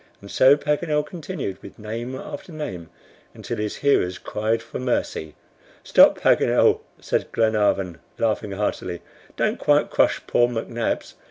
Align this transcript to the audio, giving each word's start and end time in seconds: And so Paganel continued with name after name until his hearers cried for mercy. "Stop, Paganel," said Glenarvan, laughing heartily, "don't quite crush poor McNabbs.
And 0.19 0.31
so 0.31 0.57
Paganel 0.57 1.05
continued 1.05 1.61
with 1.61 1.77
name 1.77 2.15
after 2.15 2.51
name 2.51 2.89
until 3.35 3.57
his 3.57 3.75
hearers 3.75 4.17
cried 4.17 4.63
for 4.63 4.79
mercy. 4.79 5.35
"Stop, 5.83 6.17
Paganel," 6.19 6.79
said 6.99 7.31
Glenarvan, 7.31 7.99
laughing 8.17 8.53
heartily, 8.53 9.03
"don't 9.37 9.59
quite 9.59 9.91
crush 9.91 10.19
poor 10.25 10.47
McNabbs. 10.47 11.13